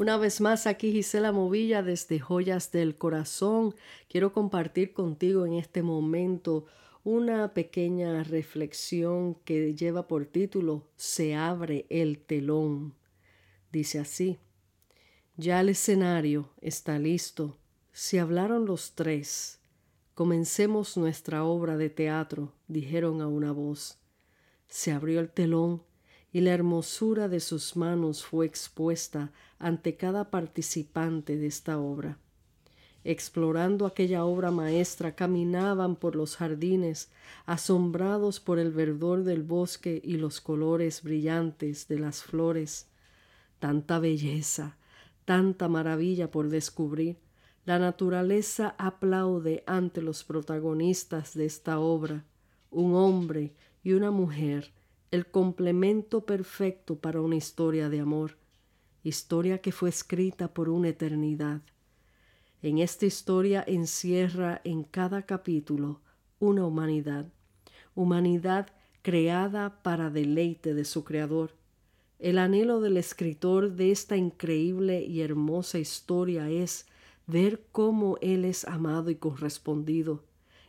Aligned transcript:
Una 0.00 0.16
vez 0.16 0.40
más 0.40 0.66
aquí 0.66 0.92
Gisela 0.92 1.30
Movilla 1.30 1.82
desde 1.82 2.18
Joyas 2.18 2.72
del 2.72 2.96
Corazón. 2.96 3.74
Quiero 4.08 4.32
compartir 4.32 4.94
contigo 4.94 5.44
en 5.44 5.52
este 5.52 5.82
momento 5.82 6.64
una 7.04 7.52
pequeña 7.52 8.24
reflexión 8.24 9.34
que 9.44 9.74
lleva 9.74 10.08
por 10.08 10.24
título 10.24 10.88
Se 10.96 11.34
abre 11.34 11.84
el 11.90 12.18
telón. 12.18 12.94
Dice 13.72 13.98
así, 13.98 14.38
ya 15.36 15.60
el 15.60 15.68
escenario 15.68 16.48
está 16.62 16.98
listo. 16.98 17.58
Si 17.92 18.16
hablaron 18.16 18.64
los 18.64 18.94
tres, 18.94 19.60
comencemos 20.14 20.96
nuestra 20.96 21.44
obra 21.44 21.76
de 21.76 21.90
teatro, 21.90 22.54
dijeron 22.68 23.20
a 23.20 23.28
una 23.28 23.52
voz. 23.52 23.98
Se 24.66 24.92
abrió 24.92 25.20
el 25.20 25.28
telón 25.28 25.82
y 26.32 26.40
la 26.40 26.52
hermosura 26.52 27.28
de 27.28 27.40
sus 27.40 27.76
manos 27.76 28.24
fue 28.24 28.46
expuesta 28.46 29.32
ante 29.58 29.96
cada 29.96 30.30
participante 30.30 31.36
de 31.36 31.46
esta 31.46 31.78
obra. 31.78 32.18
Explorando 33.02 33.86
aquella 33.86 34.24
obra 34.24 34.50
maestra, 34.50 35.14
caminaban 35.14 35.96
por 35.96 36.16
los 36.16 36.36
jardines, 36.36 37.10
asombrados 37.46 38.40
por 38.40 38.58
el 38.58 38.70
verdor 38.72 39.24
del 39.24 39.42
bosque 39.42 40.00
y 40.04 40.18
los 40.18 40.40
colores 40.40 41.02
brillantes 41.02 41.88
de 41.88 41.98
las 41.98 42.22
flores. 42.22 42.88
Tanta 43.58 43.98
belleza, 43.98 44.76
tanta 45.24 45.68
maravilla 45.68 46.30
por 46.30 46.50
descubrir. 46.50 47.16
La 47.64 47.78
naturaleza 47.78 48.74
aplaude 48.78 49.64
ante 49.66 50.02
los 50.02 50.22
protagonistas 50.24 51.34
de 51.34 51.46
esta 51.46 51.78
obra, 51.78 52.24
un 52.70 52.94
hombre 52.94 53.54
y 53.82 53.92
una 53.92 54.10
mujer, 54.10 54.72
el 55.10 55.26
complemento 55.26 56.24
perfecto 56.24 56.96
para 56.96 57.20
una 57.20 57.34
historia 57.34 57.88
de 57.88 57.98
amor, 57.98 58.36
historia 59.02 59.58
que 59.58 59.72
fue 59.72 59.88
escrita 59.88 60.54
por 60.54 60.68
una 60.68 60.88
eternidad. 60.88 61.62
En 62.62 62.78
esta 62.78 63.06
historia 63.06 63.64
encierra 63.66 64.60
en 64.62 64.84
cada 64.84 65.22
capítulo 65.22 66.00
una 66.38 66.64
humanidad, 66.64 67.26
humanidad 67.96 68.68
creada 69.02 69.82
para 69.82 70.10
deleite 70.10 70.74
de 70.74 70.84
su 70.84 71.02
Creador. 71.02 71.54
El 72.20 72.38
anhelo 72.38 72.80
del 72.80 72.96
escritor 72.96 73.72
de 73.72 73.90
esta 73.90 74.16
increíble 74.16 75.02
y 75.02 75.22
hermosa 75.22 75.80
historia 75.80 76.50
es 76.50 76.86
ver 77.26 77.64
cómo 77.72 78.16
Él 78.20 78.44
es 78.44 78.64
amado 78.64 79.10
y 79.10 79.16
correspondido, 79.16 80.22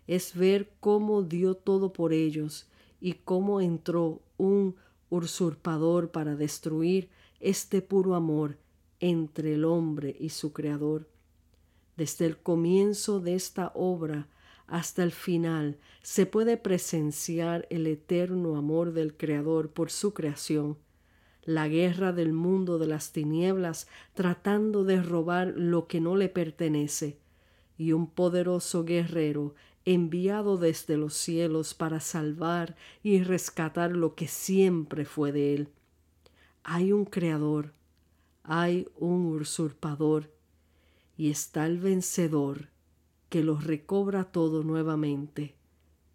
es 0.08 0.34
ver 0.34 0.72
cómo 0.80 1.22
dio 1.22 1.54
todo 1.54 1.94
por 1.94 2.12
ellos 2.12 2.68
y 3.02 3.14
cómo 3.14 3.62
entró 3.62 4.22
un 4.42 4.76
usurpador 5.10 6.10
para 6.10 6.36
destruir 6.36 7.10
este 7.40 7.82
puro 7.82 8.16
amor 8.16 8.58
entre 9.00 9.54
el 9.54 9.66
hombre 9.66 10.16
y 10.20 10.30
su 10.30 10.52
Creador. 10.52 11.08
Desde 11.96 12.26
el 12.26 12.38
comienzo 12.38 13.20
de 13.20 13.36
esta 13.36 13.72
obra 13.76 14.28
hasta 14.66 15.04
el 15.04 15.12
final 15.12 15.78
se 16.02 16.26
puede 16.26 16.58
presenciar 16.58 17.68
el 17.70 17.86
eterno 17.86 18.56
amor 18.56 18.94
del 18.94 19.16
Creador 19.16 19.70
por 19.70 19.92
su 19.92 20.14
creación, 20.14 20.78
la 21.44 21.68
guerra 21.68 22.12
del 22.12 22.34
mundo 22.34 22.80
de 22.80 22.88
las 22.88 23.12
tinieblas 23.12 23.88
tratando 24.16 24.84
de 24.84 25.04
robar 25.04 25.54
lo 25.56 25.88
que 25.88 26.02
no 26.02 26.16
le 26.16 26.30
pertenece, 26.30 27.20
y 27.78 27.92
un 27.92 28.08
poderoso 28.08 28.86
guerrero 28.86 29.54
enviado 29.86 30.58
desde 30.58 30.98
los 30.98 31.16
cielos 31.16 31.74
para 31.74 32.00
salvar 32.00 32.76
y 33.04 33.24
rescatar 33.24 33.92
lo 33.92 34.16
que 34.16 34.28
siempre 34.28 35.06
fue 35.06 35.32
de 35.32 35.56
él. 35.56 35.70
Hay 36.64 36.92
un 36.92 37.06
creador, 37.06 37.74
hay 38.44 38.88
un 38.98 39.26
usurpador, 39.26 40.32
y 41.18 41.30
está 41.30 41.66
el 41.66 41.80
vencedor 41.80 42.70
que 43.30 43.44
lo 43.44 43.58
recobra 43.58 44.26
todo 44.26 44.64
nuevamente. 44.64 45.56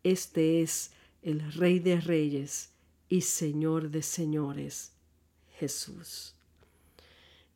Este 0.02 0.62
es 0.62 0.92
el 1.22 1.52
Rey 1.52 1.78
de 1.78 2.00
Reyes 2.00 2.72
y 3.08 3.22
Señor 3.22 3.90
de 3.90 4.02
Señores, 4.02 4.92
Jesús. 5.58 6.34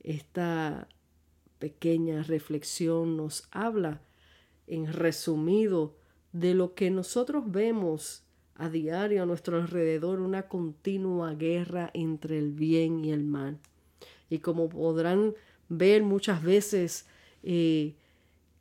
Esta 0.01 0.89
pequeña 1.59 2.23
reflexión 2.23 3.17
nos 3.17 3.49
habla, 3.51 4.01
en 4.67 4.93
resumido, 4.93 6.00
de 6.33 6.55
lo 6.55 6.75
que 6.75 6.91
nosotros 6.91 7.45
vemos 7.47 8.23
a 8.55 8.69
diario 8.69 9.23
a 9.23 9.27
nuestro 9.27 9.57
alrededor, 9.57 10.21
una 10.21 10.43
continua 10.43 11.35
guerra 11.35 11.91
entre 11.95 12.39
el 12.39 12.53
bien 12.53 13.05
y 13.05 13.11
el 13.11 13.25
mal. 13.25 13.59
Y 14.29 14.39
como 14.39 14.69
podrán 14.69 15.35
ver 15.69 16.03
muchas 16.03 16.43
veces 16.43 17.07
eh, 17.43 17.95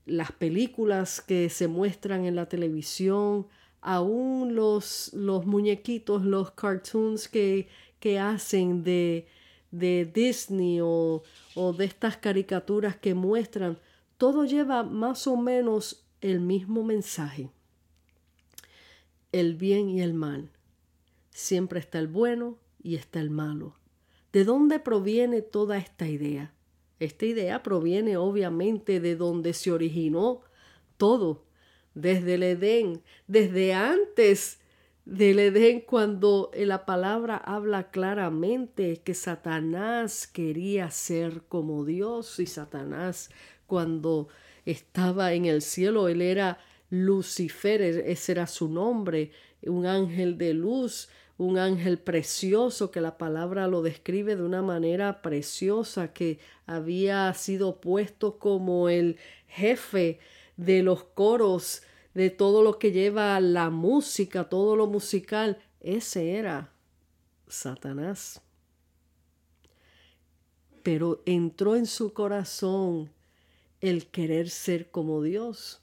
las 0.06 0.32
películas 0.32 1.22
que 1.22 1.50
se 1.50 1.68
muestran 1.68 2.26
en 2.26 2.36
la 2.36 2.48
televisión, 2.48 3.48
aún 3.82 4.56
los, 4.56 5.14
los 5.14 5.46
muñequitos, 5.46 6.24
los 6.24 6.52
cartoons 6.52 7.28
que, 7.28 7.68
que 8.00 8.20
hacen 8.20 8.84
de, 8.84 9.28
de 9.72 10.10
Disney 10.12 10.80
o, 10.82 11.24
o 11.56 11.74
de 11.74 11.86
estas 11.86 12.18
caricaturas 12.18 12.96
que 12.96 13.14
muestran, 13.14 13.78
todo 14.18 14.46
lleva 14.46 14.84
más 14.84 15.28
o 15.28 15.38
menos 15.38 16.06
el 16.22 16.40
mismo 16.40 16.84
mensaje 16.84 17.50
el 19.32 19.56
bien 19.56 19.90
y 19.90 20.02
el 20.02 20.14
mal. 20.14 20.52
Siempre 21.32 21.80
está 21.80 22.00
el 22.00 22.08
bueno 22.08 22.58
y 22.82 22.96
está 22.96 23.20
el 23.20 23.30
malo. 23.30 23.76
¿De 24.32 24.44
dónde 24.44 24.80
proviene 24.80 25.42
toda 25.42 25.78
esta 25.78 26.08
idea? 26.08 26.54
Esta 27.00 27.26
idea 27.26 27.64
proviene 27.64 28.18
obviamente 28.18 29.00
de 29.00 29.16
donde 29.16 29.54
se 29.54 29.72
originó 29.72 30.42
todo, 30.98 31.46
desde 31.94 32.36
el 32.36 32.44
Edén, 32.44 33.02
desde 33.28 33.74
antes 33.74 34.60
del 35.06 35.40
Edén, 35.40 35.82
cuando 35.82 36.52
la 36.54 36.86
palabra 36.86 37.38
habla 37.38 37.90
claramente 37.90 38.98
que 38.98 39.14
Satanás 39.14 40.28
quería 40.28 40.92
ser 40.92 41.44
como 41.48 41.86
Dios 41.86 42.40
y 42.40 42.46
Satanás 42.46 43.32
cuando 43.66 44.28
estaba 44.66 45.34
en 45.34 45.46
el 45.46 45.62
cielo, 45.62 46.10
él 46.10 46.22
era 46.22 46.60
Lucifer, 46.90 47.82
e-, 47.82 48.12
ese 48.12 48.32
era 48.34 48.48
su 48.48 48.70
nombre, 48.70 49.32
un 49.64 49.86
ángel 49.86 50.38
de 50.38 50.54
luz, 50.54 51.10
un 51.38 51.58
ángel 51.58 52.00
precioso 52.00 52.92
que 52.92 53.00
la 53.00 53.18
palabra 53.18 53.68
lo 53.68 53.82
describe 53.82 54.36
de 54.36 54.44
una 54.44 54.62
manera 54.62 55.22
preciosa, 55.22 56.12
que 56.12 56.40
había 56.66 57.34
sido 57.34 57.80
puesto 57.80 58.38
como 58.40 58.90
el 58.90 59.18
jefe 59.48 60.20
de 60.58 60.84
los 60.84 61.04
coros, 61.04 61.82
de 62.14 62.30
todo 62.30 62.62
lo 62.62 62.78
que 62.78 62.92
lleva 62.92 63.40
la 63.40 63.70
música, 63.70 64.50
todo 64.50 64.76
lo 64.76 64.88
musical. 64.88 65.58
Ese 65.80 66.34
era 66.34 66.74
Satanás. 67.48 68.42
Pero 70.84 71.22
entró 71.26 71.78
en 71.78 71.86
su 71.86 72.14
corazón 72.14 73.12
el 73.80 74.08
querer 74.08 74.50
ser 74.50 74.92
como 74.92 75.22
Dios. 75.22 75.82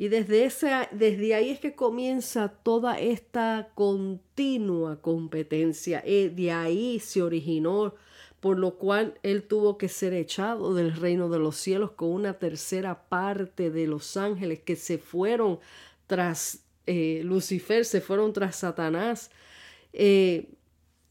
Y 0.00 0.08
desde, 0.08 0.46
ese, 0.46 0.88
desde 0.92 1.34
ahí 1.34 1.50
es 1.50 1.60
que 1.60 1.74
comienza 1.74 2.48
toda 2.48 2.98
esta 2.98 3.68
continua 3.74 5.02
competencia. 5.02 6.02
Y 6.06 6.14
eh, 6.14 6.30
de 6.30 6.52
ahí 6.52 7.00
se 7.00 7.20
originó, 7.20 7.94
por 8.40 8.58
lo 8.58 8.78
cual 8.78 9.18
él 9.22 9.42
tuvo 9.42 9.76
que 9.76 9.90
ser 9.90 10.14
echado 10.14 10.72
del 10.72 10.96
reino 10.96 11.28
de 11.28 11.38
los 11.38 11.56
cielos 11.56 11.90
con 11.90 12.12
una 12.12 12.38
tercera 12.38 13.10
parte 13.10 13.70
de 13.70 13.86
los 13.86 14.16
ángeles 14.16 14.60
que 14.60 14.74
se 14.74 14.96
fueron 14.96 15.60
tras 16.06 16.64
eh, 16.86 17.20
Lucifer, 17.22 17.84
se 17.84 18.00
fueron 18.00 18.32
tras 18.32 18.56
Satanás. 18.56 19.30
Eh, 19.92 20.48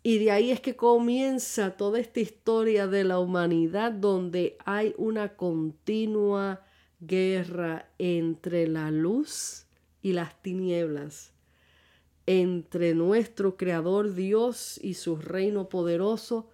y 0.02 0.18
de 0.18 0.32
ahí 0.32 0.50
es 0.50 0.62
que 0.62 0.76
comienza 0.76 1.78
toda 1.78 2.00
esta 2.00 2.22
historia 2.22 2.88
de 2.88 3.04
la 3.04 3.20
humanidad 3.20 3.92
donde 3.92 4.58
hay 4.66 4.96
una 4.98 5.36
continua 5.36 6.66
guerra 7.00 7.90
entre 7.98 8.68
la 8.68 8.92
luz 8.92 9.66
y 10.02 10.14
las 10.14 10.42
tinieblas, 10.42 11.34
entre 12.26 12.94
nuestro 12.94 13.58
Creador 13.58 14.14
Dios 14.14 14.80
y 14.82 14.94
su 14.94 15.16
reino 15.16 15.70
poderoso, 15.70 16.50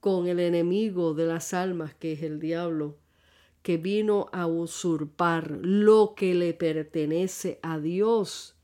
con 0.00 0.28
el 0.28 0.40
enemigo 0.40 1.12
de 1.12 1.26
las 1.26 1.52
almas, 1.52 1.94
que 1.94 2.12
es 2.12 2.22
el 2.22 2.40
diablo, 2.40 2.96
que 3.62 3.76
vino 3.76 4.28
a 4.32 4.46
usurpar 4.46 5.58
lo 5.60 6.14
que 6.16 6.34
le 6.34 6.54
pertenece 6.54 7.58
a 7.62 7.78
Dios, 7.78 8.56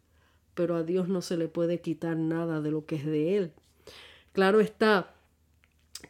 pero 0.55 0.77
a 0.77 0.83
Dios 0.83 1.09
no 1.09 1.21
se 1.21 1.37
le 1.37 1.49
puede 1.49 1.83
quitar 1.83 2.17
nada 2.17 2.63
de 2.63 2.71
lo 2.71 2.87
que 2.87 2.97
es 2.97 3.05
de 3.05 3.37
Él. 3.37 3.53
Claro 4.33 4.61
está, 4.61 5.15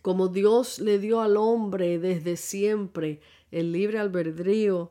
como 0.02 0.29
Dios 0.29 0.79
le 0.79 1.00
dio 1.00 1.20
al 1.20 1.37
hombre 1.37 1.99
desde 1.99 2.37
siempre 2.37 3.20
el 3.50 3.72
libre 3.72 3.98
albedrío 3.98 4.90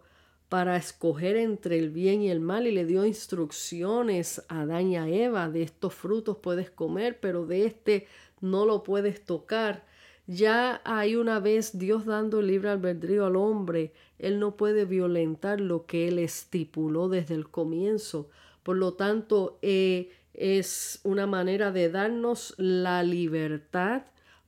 para 0.49 0.77
escoger 0.77 1.37
entre 1.37 1.79
el 1.79 1.89
bien 1.89 2.21
y 2.21 2.29
el 2.29 2.39
mal 2.39 2.67
y 2.67 2.71
le 2.71 2.85
dio 2.85 3.05
instrucciones 3.05 4.43
a 4.47 4.61
Adán 4.61 4.87
y 4.87 4.97
a 4.97 5.07
Eva, 5.07 5.49
de 5.49 5.63
estos 5.63 5.93
frutos 5.93 6.37
puedes 6.37 6.69
comer, 6.69 7.19
pero 7.19 7.45
de 7.45 7.65
este 7.65 8.07
no 8.41 8.65
lo 8.65 8.83
puedes 8.83 9.25
tocar. 9.25 9.85
ya 10.27 10.81
hay 10.85 11.15
una 11.15 11.39
vez 11.39 11.77
Dios 11.77 12.05
dando 12.05 12.41
libre 12.41 12.69
albedrío 12.69 13.25
al 13.25 13.35
hombre, 13.35 13.93
Él 14.17 14.39
no 14.39 14.55
puede 14.55 14.85
violentar 14.85 15.59
lo 15.61 15.85
que 15.85 16.07
Él 16.07 16.19
estipuló 16.19 17.09
desde 17.09 17.35
el 17.35 17.47
comienzo. 17.49 18.29
Por 18.63 18.77
lo 18.77 18.93
tanto, 18.93 19.59
eh, 19.61 20.09
es 20.33 20.99
una 21.03 21.27
manera 21.27 21.71
de 21.71 21.89
darnos 21.89 22.55
la 22.57 23.03
libertad 23.03 24.03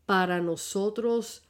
para 0.05 0.41
nosotros 0.41 1.46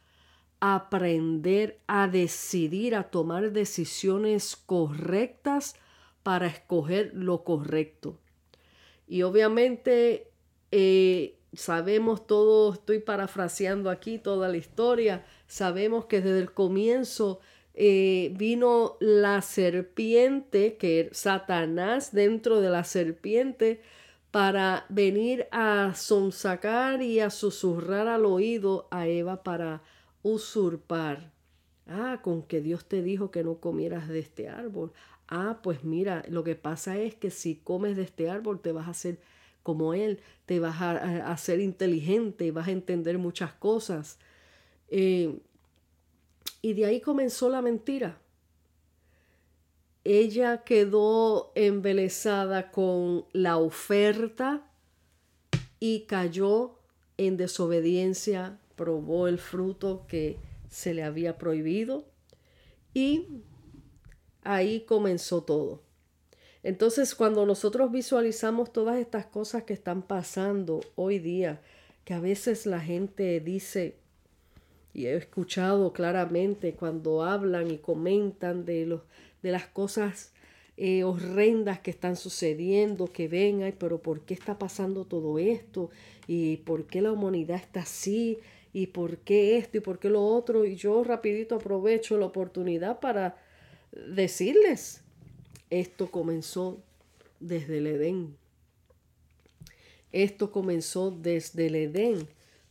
aprender 0.59 1.79
a 1.87 2.07
decidir, 2.07 2.95
a 2.95 3.03
tomar 3.03 3.51
decisiones 3.51 4.55
correctas 4.55 5.75
para 6.23 6.47
escoger 6.47 7.11
lo 7.13 7.43
correcto. 7.43 8.19
Y 9.07 9.21
obviamente 9.21 10.31
eh, 10.71 11.37
sabemos 11.53 12.27
todo, 12.27 12.73
estoy 12.73 12.99
parafraseando 12.99 13.89
aquí 13.89 14.17
toda 14.17 14.49
la 14.49 14.57
historia, 14.57 15.25
sabemos 15.47 16.05
que 16.05 16.21
desde 16.21 16.39
el 16.39 16.51
comienzo 16.51 17.39
eh, 17.73 18.33
vino 18.35 18.97
la 18.99 19.41
serpiente, 19.41 20.77
que 20.77 21.09
Satanás 21.13 22.11
dentro 22.11 22.59
de 22.59 22.69
la 22.69 22.83
serpiente, 22.83 23.81
para 24.31 24.85
venir 24.89 25.47
a 25.51 25.93
sonsacar 25.95 27.01
y 27.01 27.19
a 27.19 27.29
susurrar 27.29 28.07
al 28.07 28.25
oído 28.25 28.87
a 28.91 29.07
Eva 29.07 29.43
para 29.43 29.81
usurpar. 30.27 31.31
Ah, 31.87 32.19
con 32.21 32.43
que 32.43 32.61
Dios 32.61 32.85
te 32.85 33.01
dijo 33.01 33.31
que 33.31 33.43
no 33.43 33.59
comieras 33.59 34.09
de 34.09 34.19
este 34.19 34.49
árbol. 34.49 34.91
Ah, 35.27 35.59
pues 35.63 35.83
mira, 35.83 36.23
lo 36.29 36.43
que 36.43 36.55
pasa 36.55 36.97
es 36.97 37.15
que 37.15 37.31
si 37.31 37.55
comes 37.55 37.95
de 37.95 38.03
este 38.03 38.29
árbol 38.29 38.59
te 38.59 38.71
vas 38.71 38.87
a 38.87 38.91
hacer 38.91 39.19
como 39.63 39.93
Él, 39.93 40.19
te 40.45 40.59
vas 40.59 40.81
a, 40.81 41.35
ser 41.37 41.59
inteligente, 41.59 42.51
vas 42.51 42.67
a 42.67 42.71
entender 42.71 43.17
muchas 43.17 43.53
cosas. 43.53 44.17
Eh, 44.89 45.39
y 46.61 46.73
de 46.73 46.85
ahí 46.85 47.01
comenzó 47.01 47.49
la 47.49 47.61
mentira. 47.61 48.17
Ella 50.03 50.63
quedó 50.63 51.51
embelesada 51.55 52.71
con 52.71 53.25
la 53.33 53.57
oferta 53.57 54.71
y 55.81 56.01
cayó 56.01 56.77
en 57.17 57.35
desobediencia, 57.35 58.59
probó 58.77 59.27
el 59.27 59.39
fruto 59.39 60.05
que 60.07 60.37
se 60.69 60.93
le 60.93 61.03
había 61.03 61.37
prohibido 61.37 62.05
y 62.93 63.27
ahí 64.43 64.81
comenzó 64.81 65.43
todo. 65.43 65.83
Entonces, 66.63 67.15
cuando 67.15 67.45
nosotros 67.45 67.91
visualizamos 67.91 68.71
todas 68.71 68.97
estas 68.97 69.25
cosas 69.25 69.63
que 69.63 69.73
están 69.73 70.01
pasando 70.01 70.79
hoy 70.95 71.19
día, 71.19 71.61
que 72.05 72.13
a 72.13 72.19
veces 72.19 72.65
la 72.65 72.79
gente 72.79 73.39
dice, 73.39 73.97
y 74.93 75.05
he 75.05 75.15
escuchado 75.15 75.93
claramente 75.93 76.73
cuando 76.73 77.23
hablan 77.23 77.69
y 77.69 77.77
comentan 77.77 78.65
de, 78.65 78.85
los, 78.85 79.01
de 79.43 79.51
las 79.51 79.67
cosas 79.67 80.33
eh, 80.75 81.03
horrendas 81.03 81.79
que 81.79 81.91
están 81.91 82.15
sucediendo, 82.15 83.11
que 83.11 83.27
ven, 83.27 83.75
pero 83.77 84.01
¿por 84.01 84.21
qué 84.21 84.33
está 84.33 84.57
pasando 84.57 85.05
todo 85.05 85.39
esto? 85.39 85.89
¿Y 86.27 86.57
por 86.57 86.85
qué 86.85 87.01
la 87.01 87.11
humanidad 87.11 87.57
está 87.57 87.81
así? 87.81 88.39
¿Y 88.77 88.85
por 88.85 89.17
qué 89.17 89.57
esto? 89.57 89.77
¿Y 89.77 89.79
por 89.79 89.97
qué 89.97 90.07
lo 90.07 90.23
otro? 90.23 90.63
Y 90.63 90.75
yo 90.75 91.03
rapidito 91.03 91.55
aprovecho 91.55 92.15
la 92.19 92.27
oportunidad 92.27 92.99
para 92.99 93.35
decirles 93.91 95.01
esto 95.71 96.11
comenzó 96.11 96.77
desde 97.39 97.79
el 97.79 97.87
Edén. 97.87 98.37
Esto 100.11 100.51
comenzó 100.51 101.09
desde 101.09 101.65
el 101.65 101.75
Edén. 101.75 102.27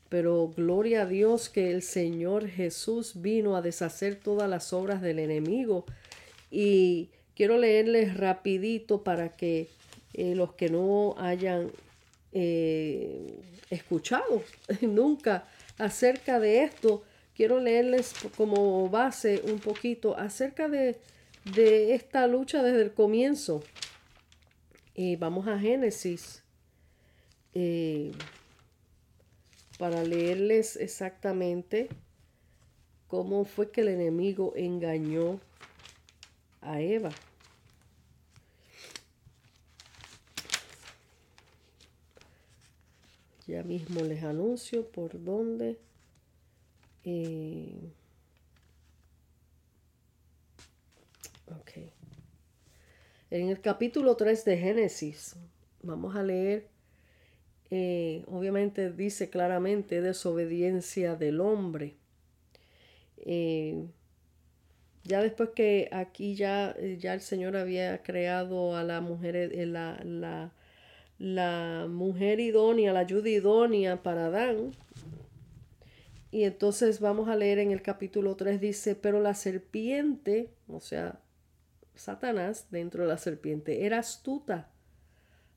Pero 0.09 0.53
gloria 0.57 1.03
a 1.03 1.07
Dios 1.07 1.49
que 1.49 1.73
el 1.73 1.83
Señor 1.83 2.47
Jesús 2.47 3.21
vino 3.21 3.57
a 3.57 3.61
deshacer 3.61 4.15
todas 4.15 4.49
las 4.49 4.73
obras 4.73 5.03
del 5.03 5.19
enemigo. 5.19 5.87
Y 6.53 7.09
quiero 7.35 7.59
leerles 7.59 8.17
rapidito 8.17 9.03
para 9.03 9.31
que 9.31 9.71
eh, 10.15 10.37
los 10.37 10.53
que 10.53 10.69
no 10.69 11.17
hayan 11.19 11.73
eh, 12.31 13.41
escuchado 13.71 14.45
nunca 14.83 15.49
acerca 15.79 16.39
de 16.41 16.63
esto, 16.63 17.05
quiero 17.35 17.61
leerles 17.61 18.15
como 18.37 18.89
base 18.89 19.43
un 19.45 19.59
poquito 19.59 20.17
acerca 20.17 20.69
de 20.69 20.99
de 21.55 21.95
esta 21.95 22.27
lucha 22.27 22.63
desde 22.63 22.83
el 22.83 22.93
comienzo. 22.93 23.63
y 24.95 25.17
vamos 25.17 25.47
a 25.47 25.59
Génesis 25.59 26.43
eh, 27.53 28.13
para 29.79 30.03
leerles 30.03 30.77
exactamente 30.77 31.89
cómo 33.09 33.45
fue 33.45 33.71
que 33.71 33.83
el 33.83 33.89
enemigo 33.89 34.55
engañó 34.57 35.39
a 36.63 36.81
Eva. 36.81 37.11
Ya 43.47 43.63
mismo 43.63 44.01
les 44.03 44.23
anuncio 44.25 44.87
por 44.89 45.23
dónde. 45.23 45.79
Eh, 47.05 47.93
Ok. 51.49 51.73
En 53.31 53.49
el 53.49 53.61
capítulo 53.61 54.17
3 54.17 54.45
de 54.45 54.59
Génesis, 54.59 55.37
vamos 55.83 56.17
a 56.17 56.23
leer, 56.23 56.69
eh, 57.71 58.25
obviamente 58.27 58.91
dice 58.93 59.31
claramente 59.31 60.01
desobediencia 60.01 61.17
del 61.17 61.41
hombre. 61.41 61.95
Eh, 63.19 63.87
ya 65.05 65.23
después 65.23 65.51
que 65.55 65.89
aquí 65.93 66.35
ya, 66.35 66.77
ya 66.99 67.15
el 67.15 67.21
Señor 67.21 67.57
había 67.57 68.03
creado 68.03 68.77
a 68.77 68.83
la 68.83 69.01
mujer, 69.01 69.53
la, 69.69 70.01
la, 70.05 70.53
la 71.19 71.87
mujer 71.89 72.41
idónea, 72.41 72.93
la 72.93 73.01
ayuda 73.01 73.29
idónea 73.29 74.03
para 74.03 74.27
Adán, 74.27 74.73
y 76.31 76.45
entonces 76.45 77.01
vamos 77.01 77.29
a 77.29 77.37
leer 77.37 77.59
en 77.59 77.71
el 77.71 77.83
capítulo 77.83 78.37
3, 78.37 78.61
dice, 78.61 78.95
pero 78.95 79.21
la 79.21 79.35
serpiente, 79.35 80.51
o 80.69 80.81
sea, 80.81 81.21
Satanás 81.95 82.67
dentro 82.71 83.03
de 83.03 83.09
la 83.09 83.19
serpiente 83.19 83.87
era 83.87 83.99
astuta 83.99 84.69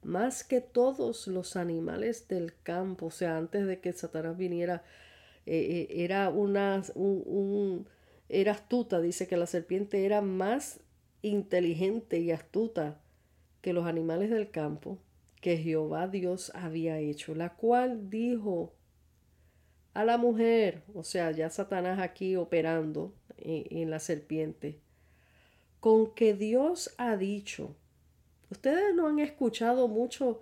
más 0.03 0.43
que 0.43 0.61
todos 0.61 1.27
los 1.27 1.55
animales 1.55 2.27
del 2.27 2.53
campo. 2.63 3.07
O 3.07 3.11
sea, 3.11 3.37
antes 3.37 3.67
de 3.67 3.79
que 3.79 3.93
Satanás 3.93 4.37
viniera, 4.37 4.83
eh, 5.45 5.87
eh, 5.89 6.03
era 6.03 6.29
una, 6.29 6.81
un, 6.95 7.87
era 8.29 8.53
astuta. 8.53 9.01
Dice 9.01 9.27
que 9.27 9.37
la 9.37 9.47
serpiente 9.47 10.05
era 10.05 10.21
más 10.21 10.79
inteligente 11.21 12.19
y 12.19 12.31
astuta 12.31 13.01
que 13.61 13.73
los 13.73 13.85
animales 13.85 14.29
del 14.29 14.49
campo 14.51 14.97
que 15.41 15.57
Jehová 15.57 16.07
Dios 16.07 16.51
había 16.55 16.99
hecho, 16.99 17.35
la 17.35 17.55
cual 17.55 18.09
dijo 18.09 18.73
a 19.93 20.03
la 20.03 20.17
mujer, 20.17 20.83
o 20.93 21.03
sea, 21.03 21.31
ya 21.31 21.49
Satanás 21.49 21.99
aquí 21.99 22.35
operando 22.35 23.13
en 23.37 23.89
la 23.89 23.99
serpiente, 23.99 24.79
con 25.79 26.13
que 26.13 26.33
Dios 26.33 26.93
ha 26.97 27.15
dicho. 27.17 27.75
Ustedes 28.49 28.93
no 28.95 29.07
han 29.07 29.19
escuchado 29.19 29.87
mucho 29.87 30.41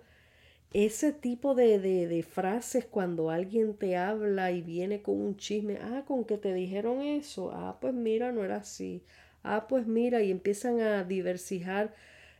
ese 0.72 1.12
tipo 1.12 1.54
de, 1.54 1.78
de, 1.78 2.22
frases 2.22 2.84
cuando 2.84 3.30
alguien 3.30 3.74
te 3.74 3.96
habla 3.96 4.50
y 4.52 4.60
viene 4.62 5.02
con 5.02 5.20
un 5.20 5.36
chisme. 5.36 5.78
Ah, 5.80 6.04
con 6.06 6.24
que 6.24 6.36
te 6.36 6.52
dijeron 6.52 7.00
eso. 7.00 7.50
Ah, 7.52 7.78
pues 7.80 7.94
mira, 7.94 8.32
no 8.32 8.44
era 8.44 8.56
así. 8.56 9.02
Ah, 9.42 9.66
pues 9.68 9.86
mira, 9.86 10.22
y 10.22 10.30
empiezan 10.30 10.80
a 10.80 11.04
diversificar 11.04 11.94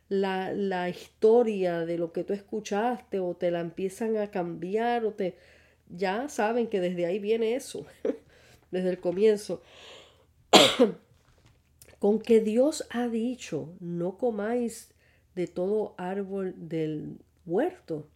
la, 0.09 0.53
la 0.53 0.88
historia 0.88 1.85
de 1.85 1.99
lo 1.99 2.12
que 2.12 2.25
tú 2.25 2.33
escuchaste 2.33 3.21
o 3.21 3.35
te 3.35 3.50
la 3.50 3.61
empiezan 3.61 4.17
a 4.17 4.31
cambiar 4.31 5.05
o 5.05 5.12
te... 5.12 5.37
Ya 5.91 6.29
saben 6.29 6.67
que 6.67 6.81
desde 6.81 7.07
ahí 7.07 7.19
viene 7.19 7.55
eso, 7.55 7.87
desde 8.71 8.91
el 8.91 9.00
comienzo 9.00 9.62
con 11.99 12.21
que 12.21 12.41
Dios 12.41 12.87
ha 12.91 13.09
dicho, 13.09 13.75
no 13.81 14.19
comáis 14.19 14.91
de 15.35 15.47
todo 15.47 15.95
árbol 15.97 16.55
del 16.57 17.19
huerto. 17.47 18.07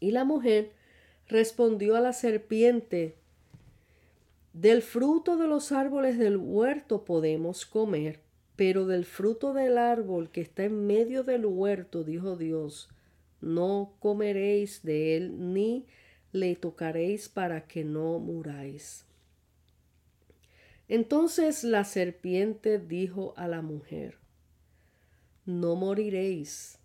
Y 0.00 0.10
la 0.10 0.24
mujer 0.24 0.72
respondió 1.28 1.96
a 1.96 2.00
la 2.00 2.12
serpiente, 2.12 3.16
del 4.52 4.82
fruto 4.82 5.36
de 5.36 5.48
los 5.48 5.72
árboles 5.72 6.16
del 6.16 6.36
huerto 6.36 7.04
podemos 7.04 7.66
comer, 7.66 8.20
pero 8.56 8.86
del 8.86 9.04
fruto 9.04 9.52
del 9.52 9.78
árbol 9.78 10.30
que 10.30 10.40
está 10.40 10.64
en 10.64 10.86
medio 10.86 11.24
del 11.24 11.46
huerto, 11.46 12.04
dijo 12.04 12.36
Dios, 12.36 12.88
no 13.40 13.94
comeréis 13.98 14.82
de 14.82 15.16
él 15.16 15.52
ni 15.52 15.86
le 16.32 16.56
tocaréis 16.56 17.28
para 17.28 17.66
que 17.66 17.84
no 17.84 18.18
muráis. 18.18 19.06
Entonces 20.88 21.64
la 21.64 21.84
serpiente 21.84 22.78
dijo 22.78 23.34
a 23.36 23.48
la 23.48 23.62
mujer, 23.62 24.18
no 25.46 25.76
moriréis. 25.76 26.78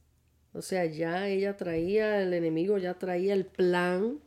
O 0.53 0.61
sea, 0.61 0.85
ya 0.85 1.27
ella 1.27 1.57
traía, 1.57 2.21
el 2.21 2.33
enemigo 2.33 2.77
ya 2.77 2.95
traía 2.95 3.33
el 3.33 3.45
plan 3.45 4.19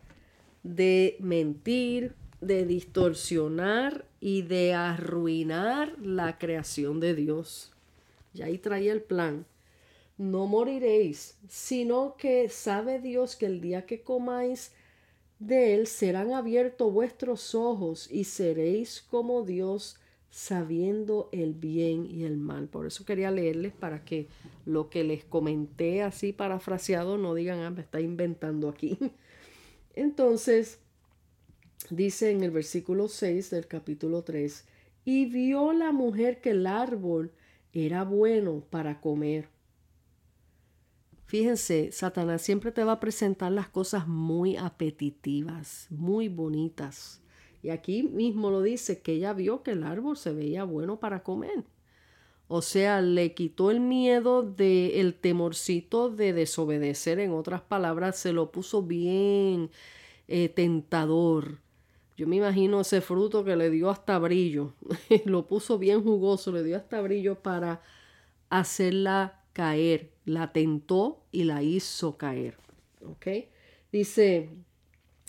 de 0.62 1.16
mentir, 1.20 2.14
de 2.40 2.64
distorsionar 2.66 4.06
y 4.24 4.42
de 4.42 4.72
arruinar 4.72 5.98
la 5.98 6.38
creación 6.38 7.00
de 7.00 7.12
Dios. 7.12 7.72
Y 8.32 8.42
ahí 8.42 8.56
traía 8.56 8.92
el 8.92 9.02
plan. 9.02 9.46
No 10.16 10.46
moriréis, 10.46 11.36
sino 11.48 12.14
que 12.16 12.48
sabe 12.48 13.00
Dios 13.00 13.34
que 13.34 13.46
el 13.46 13.60
día 13.60 13.84
que 13.84 14.02
comáis 14.02 14.70
de 15.40 15.74
él 15.74 15.88
serán 15.88 16.32
abiertos 16.34 16.92
vuestros 16.92 17.56
ojos 17.56 18.08
y 18.12 18.22
seréis 18.22 19.04
como 19.10 19.42
Dios 19.42 19.98
sabiendo 20.30 21.28
el 21.32 21.54
bien 21.54 22.06
y 22.08 22.22
el 22.22 22.36
mal. 22.36 22.68
Por 22.68 22.86
eso 22.86 23.04
quería 23.04 23.32
leerles 23.32 23.72
para 23.72 24.04
que 24.04 24.28
lo 24.64 24.88
que 24.88 25.02
les 25.02 25.24
comenté 25.24 26.00
así 26.00 26.32
parafraseado 26.32 27.18
no 27.18 27.34
digan, 27.34 27.58
ah, 27.58 27.70
me 27.70 27.80
está 27.80 28.00
inventando 28.00 28.68
aquí. 28.68 28.96
Entonces, 29.96 30.78
dice 31.90 32.30
en 32.30 32.42
el 32.42 32.50
versículo 32.50 33.08
6 33.08 33.50
del 33.50 33.66
capítulo 33.66 34.22
3, 34.22 34.66
y 35.04 35.26
vio 35.26 35.72
la 35.72 35.92
mujer 35.92 36.40
que 36.40 36.50
el 36.50 36.66
árbol 36.66 37.32
era 37.72 38.04
bueno 38.04 38.64
para 38.70 39.00
comer. 39.00 39.48
Fíjense, 41.26 41.92
Satanás 41.92 42.42
siempre 42.42 42.72
te 42.72 42.84
va 42.84 42.92
a 42.92 43.00
presentar 43.00 43.52
las 43.52 43.68
cosas 43.68 44.06
muy 44.06 44.56
apetitivas, 44.56 45.86
muy 45.90 46.28
bonitas. 46.28 47.22
Y 47.62 47.70
aquí 47.70 48.02
mismo 48.02 48.50
lo 48.50 48.60
dice 48.60 49.00
que 49.00 49.12
ella 49.12 49.32
vio 49.32 49.62
que 49.62 49.70
el 49.70 49.84
árbol 49.84 50.16
se 50.16 50.32
veía 50.32 50.64
bueno 50.64 51.00
para 51.00 51.22
comer. 51.22 51.64
O 52.48 52.60
sea, 52.60 53.00
le 53.00 53.32
quitó 53.32 53.70
el 53.70 53.80
miedo 53.80 54.42
del 54.42 54.90
el 54.92 55.14
temorcito 55.14 56.10
de 56.10 56.34
desobedecer. 56.34 57.18
En 57.18 57.32
otras 57.32 57.62
palabras, 57.62 58.18
se 58.18 58.34
lo 58.34 58.52
puso 58.52 58.82
bien 58.82 59.70
eh, 60.28 60.50
tentador. 60.50 61.60
Yo 62.16 62.26
me 62.26 62.36
imagino 62.36 62.80
ese 62.80 63.00
fruto 63.00 63.44
que 63.44 63.56
le 63.56 63.70
dio 63.70 63.90
hasta 63.90 64.18
brillo. 64.18 64.74
lo 65.24 65.46
puso 65.46 65.78
bien 65.78 66.02
jugoso, 66.02 66.52
le 66.52 66.62
dio 66.62 66.76
hasta 66.76 67.00
brillo 67.00 67.36
para 67.36 67.80
hacerla 68.50 69.40
caer. 69.52 70.10
La 70.24 70.52
tentó 70.52 71.24
y 71.32 71.44
la 71.44 71.62
hizo 71.62 72.16
caer. 72.16 72.56
¿Ok? 73.04 73.26
Dice, 73.90 74.50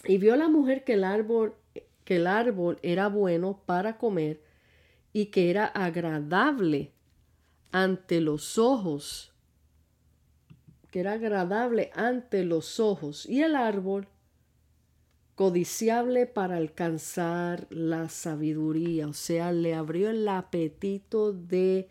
y 0.05 0.17
vio 0.17 0.35
la 0.35 0.49
mujer 0.49 0.83
que 0.83 0.93
el 0.93 1.03
árbol 1.03 1.55
que 2.03 2.17
el 2.17 2.27
árbol 2.27 2.79
era 2.81 3.07
bueno 3.07 3.61
para 3.65 3.97
comer 3.97 4.41
y 5.13 5.27
que 5.27 5.49
era 5.49 5.65
agradable 5.65 6.91
ante 7.71 8.21
los 8.21 8.57
ojos, 8.57 9.31
que 10.91 10.99
era 10.99 11.13
agradable 11.13 11.91
ante 11.95 12.43
los 12.43 12.79
ojos, 12.79 13.27
y 13.27 13.41
el 13.41 13.55
árbol 13.55 14.07
codiciable 15.35 16.27
para 16.27 16.57
alcanzar 16.57 17.67
la 17.69 18.09
sabiduría, 18.09 19.07
o 19.07 19.13
sea, 19.13 19.51
le 19.51 19.73
abrió 19.73 20.09
el 20.09 20.27
apetito 20.27 21.33
de 21.33 21.89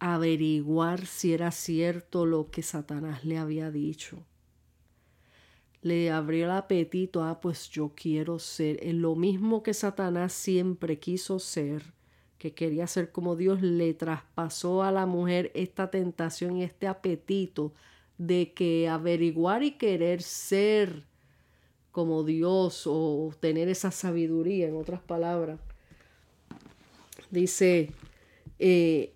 averiguar 0.00 1.06
si 1.06 1.32
era 1.32 1.50
cierto 1.52 2.26
lo 2.26 2.50
que 2.50 2.62
Satanás 2.62 3.24
le 3.24 3.38
había 3.38 3.70
dicho. 3.70 4.24
Le 5.82 6.10
abrió 6.10 6.46
el 6.46 6.50
apetito, 6.50 7.22
ah, 7.22 7.40
pues 7.40 7.70
yo 7.70 7.92
quiero 7.94 8.38
ser, 8.38 8.82
en 8.82 9.02
lo 9.02 9.14
mismo 9.14 9.62
que 9.62 9.74
Satanás 9.74 10.32
siempre 10.32 10.98
quiso 10.98 11.38
ser, 11.38 11.92
que 12.38 12.54
quería 12.54 12.86
ser 12.86 13.12
como 13.12 13.36
Dios, 13.36 13.62
le 13.62 13.94
traspasó 13.94 14.82
a 14.82 14.90
la 14.90 15.06
mujer 15.06 15.52
esta 15.54 15.90
tentación 15.90 16.56
y 16.56 16.64
este 16.64 16.86
apetito 16.86 17.72
de 18.18 18.52
que 18.52 18.88
averiguar 18.88 19.62
y 19.62 19.72
querer 19.72 20.22
ser 20.22 21.04
como 21.94 22.24
Dios 22.24 22.88
o 22.88 23.32
tener 23.38 23.68
esa 23.68 23.92
sabiduría, 23.92 24.66
en 24.66 24.74
otras 24.74 25.00
palabras. 25.00 25.60
Dice, 27.30 27.92
eh, 28.58 29.14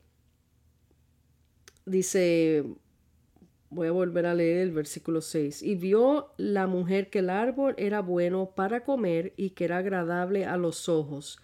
dice 1.84 2.64
Voy 3.70 3.88
a 3.88 3.92
volver 3.92 4.24
a 4.24 4.34
leer 4.34 4.58
el 4.58 4.70
versículo 4.70 5.20
6. 5.20 5.62
Y 5.62 5.74
vio 5.74 6.32
la 6.36 6.66
mujer 6.66 7.10
que 7.10 7.18
el 7.18 7.30
árbol 7.30 7.74
era 7.76 8.00
bueno 8.00 8.52
para 8.54 8.84
comer 8.84 9.34
y 9.36 9.50
que 9.50 9.64
era 9.64 9.78
agradable 9.78 10.46
a 10.46 10.56
los 10.56 10.88
ojos, 10.88 11.38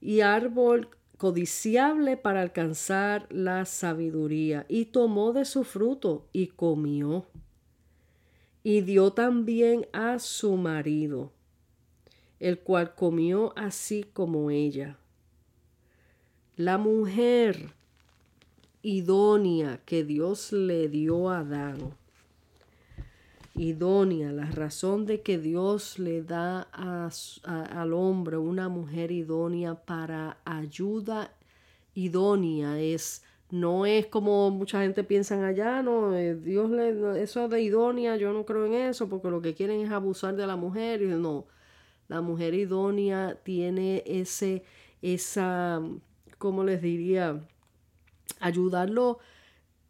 y 0.00 0.20
árbol 0.20 0.88
codiciable 1.16 2.16
para 2.16 2.40
alcanzar 2.40 3.26
la 3.30 3.66
sabiduría, 3.66 4.64
y 4.68 4.86
tomó 4.86 5.32
de 5.32 5.44
su 5.44 5.62
fruto 5.62 6.26
y 6.32 6.48
comió. 6.48 7.26
Y 8.68 8.82
dio 8.82 9.14
también 9.14 9.86
a 9.94 10.18
su 10.18 10.58
marido, 10.58 11.32
el 12.38 12.58
cual 12.58 12.94
comió 12.94 13.54
así 13.56 14.04
como 14.12 14.50
ella. 14.50 14.98
La 16.54 16.76
mujer 16.76 17.72
idónea 18.82 19.80
que 19.86 20.04
Dios 20.04 20.52
le 20.52 20.90
dio 20.90 21.30
a 21.30 21.38
Adán. 21.38 21.94
Idónea, 23.54 24.32
la 24.32 24.50
razón 24.50 25.06
de 25.06 25.22
que 25.22 25.38
Dios 25.38 25.98
le 25.98 26.22
da 26.22 26.60
al 26.60 27.94
hombre 27.94 28.36
una 28.36 28.68
mujer 28.68 29.12
idónea 29.12 29.76
para 29.76 30.42
ayuda 30.44 31.32
idónea 31.94 32.78
es 32.78 33.24
no 33.50 33.86
es 33.86 34.06
como 34.06 34.50
mucha 34.50 34.82
gente 34.82 35.04
piensa 35.04 35.46
allá, 35.46 35.82
no, 35.82 36.14
eh, 36.16 36.34
Dios 36.34 36.70
le, 36.70 37.22
eso 37.22 37.48
de 37.48 37.62
idónea, 37.62 38.16
yo 38.16 38.32
no 38.32 38.44
creo 38.44 38.66
en 38.66 38.74
eso, 38.74 39.08
porque 39.08 39.30
lo 39.30 39.40
que 39.42 39.54
quieren 39.54 39.80
es 39.80 39.90
abusar 39.90 40.36
de 40.36 40.46
la 40.46 40.56
mujer, 40.56 41.02
y 41.02 41.06
no, 41.06 41.46
la 42.08 42.20
mujer 42.20 42.54
idónea 42.54 43.38
tiene 43.42 44.02
ese, 44.06 44.64
esa, 45.02 45.82
¿cómo 46.38 46.64
les 46.64 46.82
diría? 46.82 47.42
ayudarlo 48.40 49.18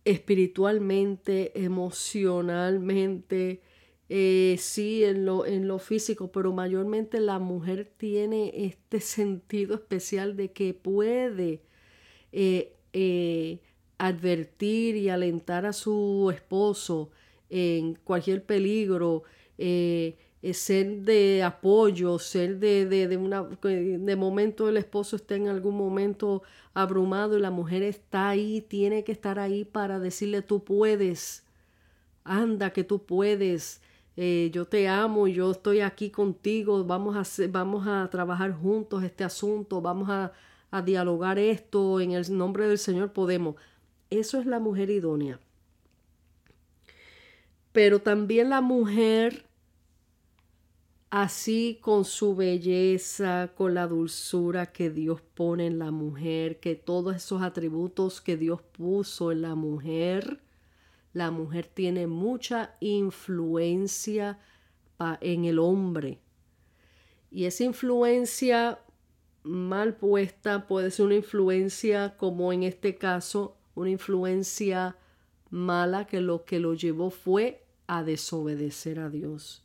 espiritualmente, 0.05 1.65
emocionalmente, 1.65 3.63
eh, 4.09 4.57
sí, 4.59 5.05
en 5.05 5.27
lo, 5.27 5.45
en 5.45 5.69
lo 5.69 5.79
físico, 5.79 6.33
pero 6.33 6.53
mayormente 6.53 7.21
la 7.21 7.39
mujer 7.39 7.93
tiene 7.97 8.53
este 8.55 9.01
sentido 9.03 9.75
especial 9.75 10.37
de 10.37 10.53
que 10.53 10.75
puede 10.75 11.63
eh, 12.33 12.78
eh, 12.93 13.61
advertir 13.99 14.97
y 14.97 15.09
alentar 15.09 15.67
a 15.67 15.73
su 15.73 16.31
esposo 16.35 17.11
en 17.51 17.95
cualquier 17.95 18.45
peligro, 18.45 19.25
eh, 19.59 20.17
ser 20.53 21.03
de 21.03 21.43
apoyo, 21.43 22.19
ser 22.19 22.59
de, 22.59 22.87
de, 22.87 23.09
de, 23.09 23.17
una, 23.17 23.43
de 23.43 24.17
momento 24.17 24.69
el 24.69 24.77
esposo 24.77 25.17
está 25.17 25.35
en 25.35 25.49
algún 25.49 25.77
momento 25.77 26.43
abrumado 26.75 27.37
y 27.37 27.41
la 27.41 27.51
mujer 27.51 27.83
está 27.83 28.29
ahí, 28.29 28.61
tiene 28.61 29.03
que 29.05 29.13
estar 29.13 29.39
ahí 29.39 29.65
para 29.65 29.99
decirle 29.99 30.43
tú 30.43 30.63
puedes, 30.63 31.45
anda 32.25 32.73
que 32.73 32.85
tú 32.85 33.05
puedes, 33.05 33.81
eh, 34.17 34.51
yo 34.53 34.65
te 34.67 34.89
amo, 34.89 35.27
yo 35.29 35.51
estoy 35.51 35.81
aquí 35.81 36.11
contigo, 36.11 36.85
vamos 36.85 37.17
a, 37.17 37.47
vamos 37.49 37.87
a 37.87 38.09
trabajar 38.11 38.53
juntos 38.53 39.03
este 39.03 39.25
asunto, 39.25 39.81
vamos 39.81 40.09
a, 40.09 40.33
a 40.71 40.83
dialogar 40.83 41.39
esto, 41.39 42.01
en 42.01 42.13
el 42.13 42.37
nombre 42.37 42.69
del 42.69 42.79
Señor 42.79 43.13
podemos. 43.13 43.57
Eso 44.11 44.39
es 44.39 44.47
la 44.47 44.59
mujer 44.59 44.91
idónea. 44.91 45.41
Pero 47.73 48.01
también 48.01 48.51
la 48.51 48.61
mujer 48.61 49.47
así 51.11 51.79
con 51.81 52.05
su 52.05 52.37
belleza, 52.37 53.53
con 53.55 53.75
la 53.75 53.87
dulzura 53.87 54.73
que 54.73 54.91
Dios 54.91 55.21
pone 55.23 55.67
en 55.67 55.79
la 55.79 55.91
mujer, 55.91 56.61
que 56.61 56.75
todos 56.75 57.17
esos 57.17 57.43
atributos 57.43 58.21
que 58.21 58.37
Dios 58.37 58.61
puso 58.63 59.33
en 59.33 59.43
la 59.43 59.55
mujer, 59.55 60.41
la 61.13 61.31
mujer 61.31 61.67
tiene 61.67 62.07
mucha 62.07 62.77
influencia 62.81 64.39
en 65.21 65.45
el 65.45 65.59
hombre. 65.59 66.19
Y 67.31 67.45
esa 67.45 67.65
influencia 67.65 68.81
mal 69.49 69.97
puesta 69.97 70.67
puede 70.67 70.91
ser 70.91 71.07
una 71.07 71.17
influencia, 71.17 72.17
como 72.17 72.53
en 72.53 72.63
este 72.63 72.97
caso, 72.97 73.57
una 73.75 73.91
influencia 73.91 74.97
mala 75.51 76.07
que 76.07 76.21
lo 76.21 76.45
que 76.45 76.61
lo 76.61 76.75
llevó 76.75 77.11
fue 77.11 77.65
a 77.87 78.03
desobedecer 78.03 79.01
a 79.01 79.09
Dios 79.09 79.65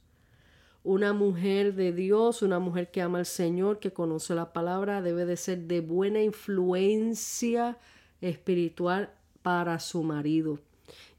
una 0.84 1.14
mujer 1.14 1.76
de 1.76 1.94
Dios, 1.94 2.42
una 2.42 2.60
mujer 2.60 2.92
que 2.92 3.02
ama 3.02 3.20
al 3.20 3.26
Señor, 3.26 3.80
que 3.80 3.94
conoce 3.94 4.36
la 4.36 4.52
palabra, 4.52 5.02
debe 5.02 5.26
de 5.26 5.38
ser 5.38 5.60
de 5.60 5.80
buena 5.80 6.22
influencia 6.22 7.78
espiritual 8.20 9.14
para 9.42 9.80
su 9.80 10.04
marido. 10.04 10.60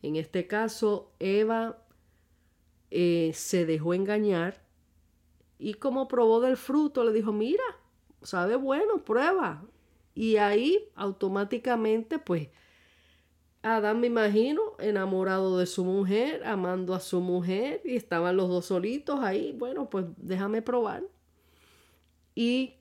En 0.02 0.16
este 0.16 0.46
caso, 0.46 1.10
Eva 1.18 1.78
eh, 2.90 3.32
se 3.34 3.64
dejó 3.64 3.94
engañar 3.94 4.62
y 5.58 5.74
como 5.74 6.08
probó 6.08 6.40
del 6.40 6.58
fruto, 6.58 7.02
le 7.02 7.12
dijo, 7.12 7.32
mira, 7.32 7.64
sabe 8.24 8.56
bueno, 8.56 9.04
prueba. 9.04 9.64
Y 10.14 10.36
ahí 10.38 10.90
automáticamente, 10.96 12.18
pues, 12.18 12.48
Adán, 13.62 14.00
me 14.00 14.08
imagino, 14.08 14.62
enamorado 14.78 15.58
de 15.58 15.66
su 15.66 15.84
mujer, 15.84 16.44
amando 16.44 16.94
a 16.94 17.00
su 17.00 17.20
mujer, 17.20 17.80
y 17.84 17.96
estaban 17.96 18.36
los 18.36 18.48
dos 18.48 18.66
solitos 18.66 19.20
ahí. 19.20 19.52
Bueno, 19.52 19.90
pues 19.90 20.06
déjame 20.18 20.62
probar. 20.62 21.04
y 22.34 22.74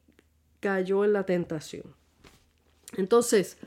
cayó 0.60 1.04
en 1.06 1.14
la 1.14 1.26
tentación. 1.26 1.96
Entonces, 2.98 3.58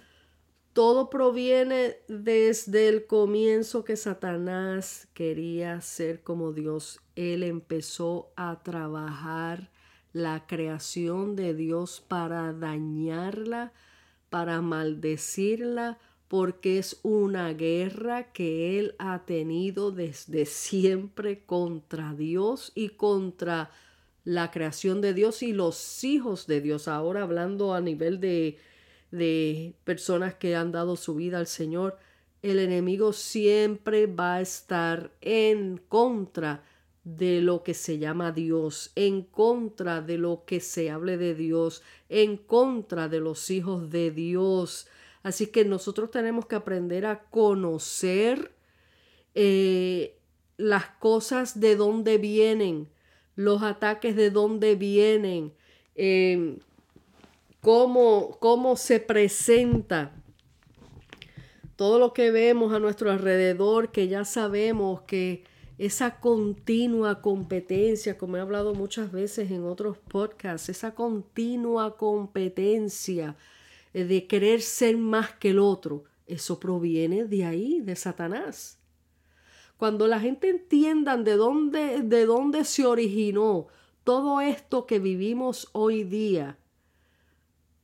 todo 0.73 1.11
proviene 1.11 1.97
desde 2.09 2.88
el 2.88 3.06
comienzo 3.06 3.85
que 3.85 3.97
Satanás 3.97 5.09
quería 5.14 5.80
ser 5.80 6.23
como 6.23 6.52
Dios. 6.52 7.00
Él 7.16 7.42
empezó 7.42 8.33
a 8.37 8.62
trabajar 8.62 9.71
la 10.16 10.46
creación 10.46 11.37
de 11.37 11.52
Dios 11.54 12.02
para 12.06 12.52
dañarla, 12.52 13.73
para 14.30 14.61
maldecirla, 14.61 15.99
porque 16.28 16.78
es 16.78 16.99
una 17.02 17.52
guerra 17.52 18.32
que 18.32 18.78
él 18.78 18.94
ha 18.99 19.25
tenido 19.26 19.92
desde 19.92 20.46
siempre 20.46 21.44
contra 21.44 22.14
Dios 22.14 22.73
y 22.75 22.90
contra 22.90 23.70
la 24.25 24.50
creación 24.50 25.00
de 25.00 25.14
Dios 25.14 25.42
y 25.42 25.52
los 25.52 26.02
hijos 26.02 26.46
de 26.46 26.61
Dios. 26.61 26.88
Ahora 26.88 27.23
hablando 27.23 27.75
a 27.75 27.80
nivel 27.80 28.18
de 28.18 28.58
de 29.11 29.75
personas 29.85 30.35
que 30.35 30.56
han 30.56 30.73
dado 30.73 30.96
su 30.96 31.14
vida 31.14 31.38
al 31.38 31.46
Señor, 31.46 31.99
el 32.42 32.58
enemigo 32.58 33.12
siempre 33.12 34.06
va 34.06 34.37
a 34.37 34.40
estar 34.40 35.11
en 35.20 35.78
contra 35.88 36.62
de 37.06 37.40
lo 37.40 37.62
que 37.62 37.72
se 37.72 37.98
llama 37.98 38.32
Dios, 38.32 38.90
en 38.96 39.22
contra 39.22 40.02
de 40.02 40.18
lo 40.18 40.44
que 40.44 40.58
se 40.58 40.90
hable 40.90 41.16
de 41.16 41.36
Dios, 41.36 41.84
en 42.08 42.36
contra 42.36 43.08
de 43.08 43.20
los 43.20 43.48
hijos 43.48 43.90
de 43.90 44.10
Dios. 44.10 44.88
Así 45.22 45.46
que 45.46 45.64
nosotros 45.64 46.10
tenemos 46.10 46.46
que 46.46 46.56
aprender 46.56 47.06
a 47.06 47.22
conocer 47.30 48.50
eh, 49.36 50.18
las 50.56 50.86
cosas 50.98 51.60
de 51.60 51.76
dónde 51.76 52.18
vienen, 52.18 52.88
los 53.36 53.62
ataques 53.62 54.16
de 54.16 54.30
dónde 54.30 54.75
vienen. 54.75 55.52
Eh, 55.94 56.58
cómo, 57.60 58.75
se 58.76 58.98
presenta 58.98 60.12
todo 61.76 62.00
lo 62.00 62.12
que 62.12 62.32
vemos 62.32 62.72
a 62.72 62.80
nuestro 62.80 63.12
alrededor, 63.12 63.92
que 63.92 64.08
ya 64.08 64.25
sabemos 64.25 65.02
que 65.02 65.44
esa 65.78 66.21
continua 66.21 67.21
competencia, 67.21 68.16
como 68.16 68.37
he 68.37 68.40
hablado 68.40 68.75
muchas 68.75 69.12
veces 69.12 69.50
en 69.50 69.64
otros 69.64 69.99
podcasts, 69.99 70.68
esa 70.68 70.95
continua 70.95 71.97
competencia 71.97 73.37
eh, 73.92 74.04
de 74.04 74.26
querer 74.26 74.62
ser 74.62 74.97
más 74.97 75.33
que 75.35 75.50
el 75.50 75.59
otro, 75.59 76.04
eso 76.26 76.59
proviene 76.59 77.25
de 77.25 77.45
ahí, 77.45 77.80
de 77.80 77.95
Satanás. 77.95 78.78
Cuando 79.76 80.06
la 80.06 80.18
gente 80.18 80.49
entienda 80.49 81.16
de 81.18 81.37
dónde, 81.37 82.02
de 82.02 82.25
dónde 82.25 82.64
se 82.64 82.87
originó 82.87 83.66
todo 84.04 84.40
esto 84.40 84.87
que 84.87 84.99
vivimos 84.99 85.68
hoy 85.73 86.04
día, 86.04 86.59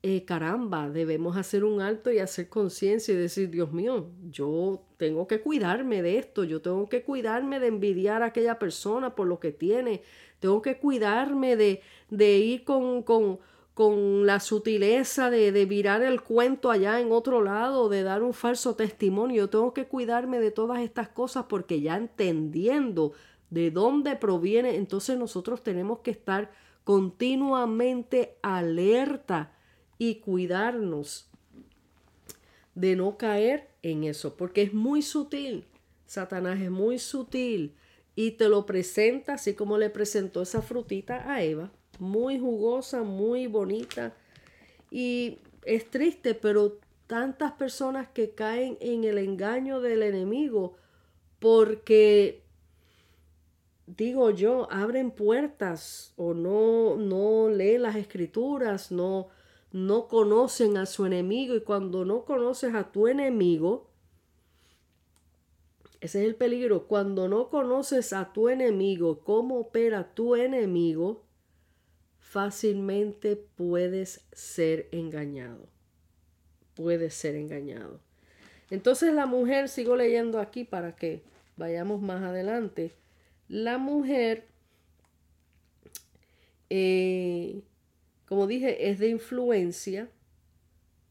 eh, 0.05 0.25
caramba, 0.25 0.91
debemos 0.91 1.37
hacer 1.37 1.63
un 1.63 1.81
alto 1.81 2.11
y 2.11 2.19
hacer 2.19 2.49
conciencia 2.49 3.15
y 3.15 3.17
decir, 3.17 3.51
Dios 3.51 3.73
mío, 3.73 4.11
yo 4.31 4.83
tengo 4.97 5.29
que 5.29 5.41
cuidarme 5.41 6.03
de 6.03 6.19
esto, 6.19 6.43
yo 6.43 6.61
tengo 6.61 6.89
que 6.89 7.05
cuidarme 7.05 7.61
de 7.61 7.69
envidiar 7.69 8.23
a 8.23 8.27
aquella 8.27 8.59
persona 8.59 9.15
por 9.15 9.29
lo 9.29 9.39
que 9.39 9.53
tiene, 9.53 10.03
tengo 10.41 10.61
que 10.61 10.79
cuidarme 10.79 11.55
de, 11.55 11.83
de 12.11 12.39
ir 12.39 12.65
con, 12.65 13.05
con, 13.05 13.39
con 13.75 14.27
la 14.27 14.41
sutileza 14.41 15.31
de, 15.31 15.53
de 15.53 15.67
virar 15.67 16.03
el 16.03 16.21
cuento 16.23 16.73
allá 16.73 16.99
en 16.99 17.13
otro 17.13 17.41
lado, 17.41 17.89
de 17.89 18.03
dar 18.03 18.25
un 18.25 18.35
falso 18.35 18.75
testimonio, 18.75 19.45
yo 19.45 19.51
tengo 19.51 19.73
que 19.73 19.87
cuidarme 19.87 20.41
de 20.41 20.51
todas 20.51 20.81
estas 20.81 21.11
cosas 21.11 21.45
porque 21.49 21.81
ya 21.81 21.97
entendiendo 21.97 23.13
de 23.51 23.71
dónde 23.71 24.17
proviene, 24.17 24.75
entonces 24.75 25.17
nosotros 25.17 25.63
tenemos 25.63 26.01
que 26.01 26.11
estar 26.11 26.51
continuamente 26.83 28.37
alerta 28.43 29.53
y 29.99 30.17
cuidarnos 30.17 31.29
de 32.75 32.97
no 32.97 33.17
caer 33.19 33.69
en 33.83 34.05
eso, 34.05 34.37
porque 34.37 34.63
es 34.63 34.73
muy 34.73 35.03
sutil. 35.03 35.65
Satanás 36.07 36.61
es 36.61 36.71
muy 36.71 36.99
sutil 36.99 37.75
y 38.15 38.33
te 38.33 38.49
lo 38.49 38.67
presenta 38.67 39.35
así 39.35 39.55
como 39.55 39.79
le 39.79 39.91
presentó 39.91 40.43
esa 40.43 40.63
frutita 40.63 41.31
a 41.31 41.43
Eva, 41.43 41.71
muy 41.99 42.39
jugosa, 42.39 43.03
muy 43.03 43.47
bonita. 43.47 44.15
Y 44.91 45.39
es 45.65 45.91
triste, 45.91 46.35
pero 46.35 46.79
tantas 47.07 47.53
personas 47.53 48.09
que 48.09 48.31
caen 48.31 48.77
en 48.81 49.05
el 49.05 49.19
engaño 49.19 49.81
del 49.81 50.03
enemigo 50.03 50.77
porque 51.39 52.43
digo 53.87 54.31
yo, 54.31 54.71
abren 54.71 55.11
puertas 55.11 56.13
o 56.17 56.35
no 56.35 56.97
no 56.97 57.49
leen 57.49 57.83
las 57.83 57.97
escrituras, 57.97 58.93
no 58.93 59.29
no 59.73 60.07
conocen 60.07 60.77
a 60.77 60.87
su 60.87 61.07
enemigo 61.07 61.55
y 61.57 61.63
cuando 61.63 62.05
no 62.05 62.25
conoces 62.25 62.75
a 62.75 62.93
tu 62.93 63.09
enemigo, 63.09 63.91
ese 66.01 66.21
es 66.21 66.27
el 66.29 66.35
peligro, 66.35 66.87
cuando 66.87 67.29
no 67.29 67.49
conoces 67.49 68.13
a 68.13 68.33
tu 68.33 68.49
enemigo, 68.49 69.21
cómo 69.21 69.59
opera 69.59 70.15
tu 70.15 70.37
enemigo, 70.37 71.25
fácilmente 72.19 73.37
puedes 73.37 74.27
ser 74.33 74.89
engañado. 74.93 75.69
Puedes 76.75 77.15
ser 77.15 77.37
engañado. 77.37 78.01
Entonces 78.71 79.15
la 79.15 79.27
mujer, 79.27 79.69
sigo 79.69 79.97
leyendo 79.97 80.41
aquí 80.41 80.65
para 80.65 80.97
que 80.97 81.23
vayamos 81.57 82.01
más 82.01 82.23
adelante, 82.23 82.95
la 83.49 83.79
mujer 83.79 84.49
eh, 86.69 87.63
como 88.33 88.47
dije, 88.47 88.89
es 88.89 88.99
de 88.99 89.11
influencia 89.11 90.09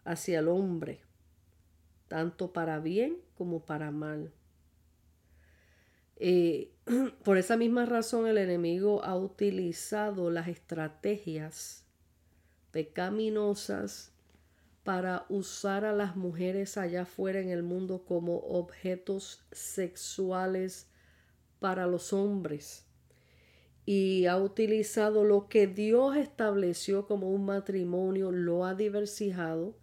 hacia 0.06 0.40
el 0.40 0.48
hombre, 0.48 1.02
tanto 2.08 2.52
para 2.52 2.80
bien 2.80 3.20
como 3.38 3.64
para 3.64 3.92
mal. 3.92 4.34
Eh, 6.16 6.72
por 7.24 7.38
esa 7.38 7.58
misma 7.58 7.86
razón 7.86 8.26
el 8.26 8.40
enemigo 8.40 9.04
ha 9.04 9.16
utilizado 9.16 10.32
las 10.32 10.48
estrategias 10.48 11.86
pecaminosas 12.72 14.12
para 14.84 15.28
usar 15.30 15.86
a 15.86 15.94
las 15.94 16.16
mujeres 16.16 16.76
allá 16.76 17.04
afuera 17.04 17.40
en 17.40 17.50
el 17.50 17.62
mundo 17.62 18.04
como 18.04 18.38
objetos 18.38 19.46
sexuales 19.52 20.88
para 21.60 21.86
los 21.86 22.14
hombres 22.14 22.88
y 23.86 24.26
ha 24.28 24.38
utilizado 24.38 25.24
lo 25.24 25.48
que 25.48 25.67
Dios 25.67 26.15
estableció 26.15 27.08
como 27.08 27.30
un 27.30 27.46
matrimonio, 27.46 28.32
lo 28.32 28.65
ha 28.65 28.76
diversificado, 28.76 29.76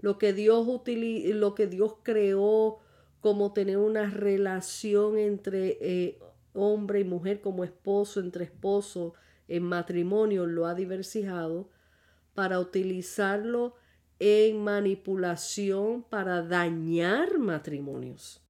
lo 0.00 0.18
que 0.18 0.32
Dios, 0.32 0.66
lo 0.66 1.54
que 1.54 1.66
Dios 1.66 1.96
creó 2.02 2.78
como 3.20 3.52
tener 3.52 3.78
una 3.78 4.10
relación 4.10 5.18
entre 5.18 5.78
eh, 5.80 6.18
hombre 6.52 7.00
y 7.00 7.04
mujer, 7.04 7.40
como 7.40 7.64
esposo, 7.64 8.20
entre 8.20 8.44
esposo, 8.44 9.14
en 9.48 9.62
matrimonio, 9.62 10.46
lo 10.46 10.66
ha 10.66 10.74
diversificado 10.74 11.68
para 12.34 12.60
utilizarlo 12.60 13.74
en 14.18 14.62
manipulación 14.62 16.02
para 16.02 16.42
dañar 16.42 17.38
matrimonios. 17.38 18.42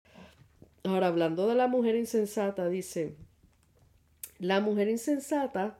Ahora, 0.84 1.08
hablando 1.08 1.48
de 1.48 1.54
la 1.54 1.66
mujer 1.66 1.96
insensata, 1.96 2.68
dice, 2.68 3.16
la 4.38 4.60
mujer 4.60 4.88
insensata, 4.88 5.78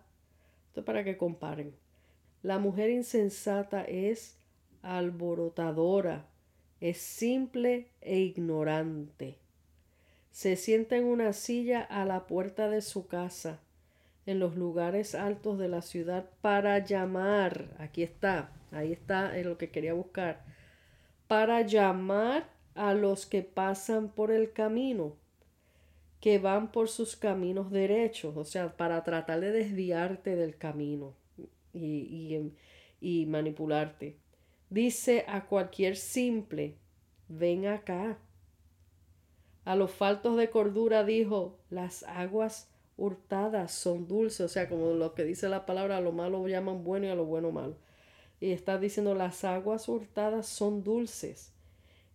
esto 0.69 0.85
para 0.85 1.05
que 1.05 1.17
comparen, 1.17 1.75
la 2.43 2.59
mujer 2.59 2.91
insensata 2.91 3.83
es 3.83 4.39
alborotadora, 4.83 6.27
es 6.81 6.99
simple 6.99 7.91
e 8.01 8.19
ignorante. 8.19 9.39
Se 10.31 10.57
sienta 10.57 10.97
en 10.97 11.05
una 11.05 11.33
silla 11.33 11.81
a 11.83 12.05
la 12.05 12.27
puerta 12.27 12.69
de 12.69 12.83
su 12.83 13.07
casa, 13.07 13.61
en 14.27 14.39
los 14.39 14.57
lugares 14.57 15.15
altos 15.15 15.59
de 15.59 15.69
la 15.69 15.83
ciudad, 15.83 16.31
para 16.41 16.79
llamar, 16.79 17.75
aquí 17.79 18.03
está, 18.03 18.53
ahí 18.71 18.93
está 18.93 19.39
en 19.39 19.49
lo 19.49 19.59
que 19.59 19.71
quería 19.71 19.95
buscar, 19.95 20.45
para 21.27 21.63
llamar 21.63 22.49
a 22.75 22.95
los 22.95 23.27
que 23.27 23.43
pasan 23.43 24.09
por 24.09 24.31
el 24.31 24.53
camino 24.53 25.17
que 26.21 26.39
van 26.39 26.73
por 26.73 26.89
sus 26.89 27.17
caminos 27.17 27.71
derechos, 27.71 28.37
o 28.37 28.45
sea, 28.45 28.77
para 28.77 29.05
tratar 29.05 29.41
de 29.41 29.53
desviarte 29.53 30.37
del 30.37 30.57
camino 30.57 31.15
y, 31.73 32.53
y, 33.01 33.27
manipularte. 33.27 34.17
Dice 34.71 35.25
a 35.29 35.47
cualquier 35.47 35.97
simple, 35.97 36.77
ven 37.29 37.67
acá. 37.67 38.19
A 39.65 39.77
los 39.77 39.91
faltos 39.91 40.37
de 40.37 40.51
cordura 40.51 41.05
dijo, 41.05 41.59
las 41.71 42.03
aguas 42.05 42.71
hurtadas 42.97 43.73
son 43.73 44.09
dulces, 44.09 44.41
o 44.41 44.49
sea, 44.49 44.69
como 44.69 44.93
lo 44.93 45.15
que 45.15 45.25
dice 45.25 45.49
la 45.49 45.67
palabra, 45.67 45.99
a 45.99 46.01
lo 46.01 46.13
malo 46.13 46.47
llaman 46.49 46.83
bueno 46.83 47.07
y 47.07 47.11
a 47.11 47.15
lo 47.15 47.27
bueno 47.27 47.51
malo. 47.51 47.77
Y 48.41 48.53
está 48.53 48.79
diciendo, 48.79 49.15
las 49.15 49.45
aguas 49.45 49.89
hurtadas 49.89 50.47
son 50.47 50.83
dulces 50.83 51.56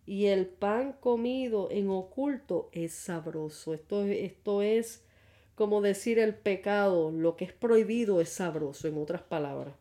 y 0.06 0.26
el 0.26 0.46
pan 0.46 0.94
comido 1.00 1.68
en 1.70 1.88
oculto 1.88 2.68
es 2.72 2.92
sabroso. 2.92 3.74
Esto, 3.74 4.04
esto 4.04 4.62
es 4.62 5.02
como 5.54 5.80
decir 5.80 6.18
el 6.18 6.34
pecado, 6.34 7.10
lo 7.10 7.36
que 7.36 7.44
es 7.44 7.52
prohibido 7.52 8.20
es 8.20 8.30
sabroso, 8.30 8.88
en 8.88 8.98
otras 8.98 9.22
palabras. 9.22 9.74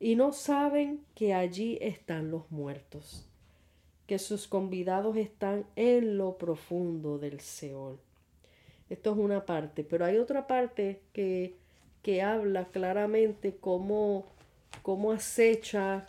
y 0.00 0.16
no 0.16 0.32
saben 0.32 1.04
que 1.14 1.32
allí 1.32 1.78
están 1.80 2.32
los 2.32 2.50
muertos, 2.50 3.24
que 4.08 4.18
sus 4.18 4.48
convidados 4.48 5.16
están 5.16 5.64
en 5.76 6.18
lo 6.18 6.36
profundo 6.38 7.18
del 7.18 7.38
Seol. 7.40 8.00
Esto 8.90 9.12
es 9.12 9.18
una 9.18 9.46
parte, 9.46 9.84
pero 9.84 10.04
hay 10.04 10.18
otra 10.18 10.48
parte 10.48 11.00
que, 11.12 11.54
que 12.02 12.20
habla 12.20 12.64
claramente 12.66 13.56
cómo, 13.60 14.24
cómo 14.82 15.12
acecha, 15.12 16.08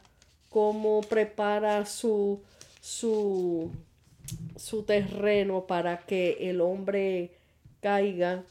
cómo 0.50 1.02
prepara 1.02 1.86
su, 1.86 2.42
su, 2.84 3.72
su 4.58 4.84
terreno 4.84 5.68
para 5.68 6.06
que 6.06 6.50
el 6.50 6.60
hombre 6.60 7.32
caiga. 7.80 8.44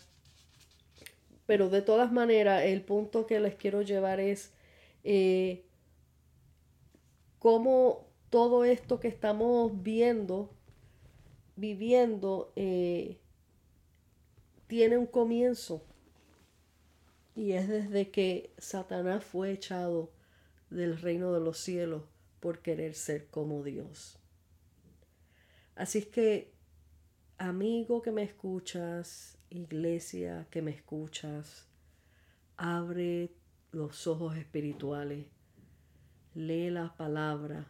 Pero 1.45 1.69
de 1.69 1.83
todas 1.83 2.11
maneras, 2.13 2.63
el 2.65 2.81
punto 2.81 3.27
que 3.27 3.41
les 3.41 3.55
quiero 3.57 3.83
llevar 3.83 4.21
es 4.21 4.51
eh, 5.05 5.67
cómo 7.41 8.07
todo 8.31 8.65
esto 8.65 9.01
que 9.01 9.09
estamos 9.09 9.83
viendo, 9.83 10.49
viviendo, 11.57 12.55
eh, 12.57 13.19
tiene 14.67 14.97
un 14.97 15.07
comienzo. 15.07 15.83
Y 17.37 17.53
es 17.53 17.69
desde 17.69 18.11
que 18.11 18.51
Satanás 18.57 19.23
fue 19.23 19.53
echado 19.53 20.11
del 20.71 20.97
reino 20.97 21.35
de 21.35 21.41
los 21.41 21.59
cielos 21.59 22.05
por 22.41 22.61
querer 22.61 22.95
ser 22.95 23.27
como 23.27 23.63
Dios. 23.63 24.22
Así 25.75 25.99
es 25.99 26.07
que, 26.07 26.53
amigo 27.39 28.03
que 28.03 28.13
me 28.13 28.23
escuchas, 28.23 29.39
iglesia 29.49 30.47
que 30.51 30.63
me 30.63 30.71
escuchas, 30.71 31.67
abre 32.57 33.31
los 33.73 34.07
ojos 34.07 34.37
espirituales, 34.37 35.27
lee 36.35 36.71
la 36.71 36.95
palabra, 36.97 37.67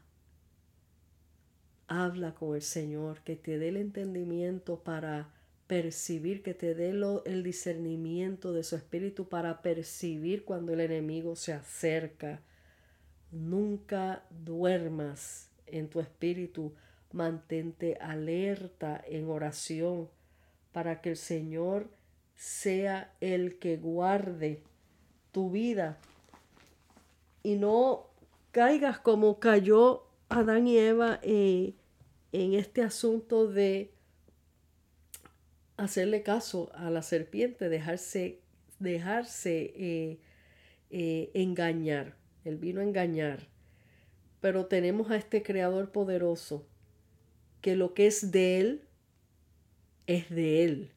habla 1.87 2.35
con 2.35 2.57
el 2.57 2.63
Señor, 2.63 3.21
que 3.23 3.37
te 3.37 3.59
dé 3.59 3.69
el 3.69 3.77
entendimiento 3.77 4.83
para 4.83 5.33
percibir, 5.67 6.43
que 6.43 6.55
te 6.55 6.75
dé 6.75 6.91
el 6.91 7.43
discernimiento 7.43 8.53
de 8.53 8.65
su 8.65 8.77
espíritu 8.77 9.29
para 9.29 9.63
percibir 9.63 10.45
cuando 10.45 10.73
el 10.73 10.81
enemigo 10.81 11.37
se 11.37 11.53
acerca. 11.53 12.43
Nunca 13.31 14.27
duermas 14.31 15.51
en 15.67 15.89
tu 15.89 16.01
espíritu, 16.01 16.75
mantente 17.15 17.97
alerta 18.01 19.03
en 19.07 19.29
oración 19.29 20.09
para 20.73 21.01
que 21.01 21.11
el 21.11 21.17
Señor 21.17 21.91
sea 22.37 23.15
el 23.21 23.59
que 23.59 23.77
guarde 23.77 24.63
tu 25.31 25.51
vida 25.51 25.99
y 27.43 27.57
no 27.57 28.07
caigas 28.53 28.99
como 28.99 29.41
cayó 29.41 30.05
Adán 30.29 30.67
y 30.67 30.79
Eva 30.79 31.21
eh, 31.23 31.75
en 32.33 32.55
este 32.55 32.83
asunto 32.83 33.49
de 33.49 33.93
hacerle 35.77 36.23
caso 36.23 36.71
a 36.75 36.91
la 36.91 37.03
serpiente, 37.03 37.69
dejarse, 37.69 38.41
dejarse 38.79 39.73
eh, 39.77 40.19
eh, 40.91 41.31
engañar. 41.35 42.17
Él 42.45 42.57
vino 42.57 42.81
a 42.81 42.85
engañar. 42.85 43.49
Pero 44.41 44.67
tenemos 44.67 45.11
a 45.11 45.17
este 45.17 45.43
Creador 45.43 45.91
poderoso 45.91 46.67
que 47.63 47.77
lo 47.77 47.95
que 47.95 48.07
es 48.09 48.31
de 48.31 48.61
Él 48.61 48.83
es 50.07 50.29
de 50.29 50.65
Él. 50.65 50.91